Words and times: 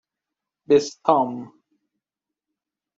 بِستام 0.67 1.53